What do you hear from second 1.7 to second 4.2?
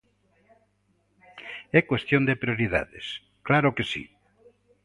É cuestión de prioridades, ¡claro que si!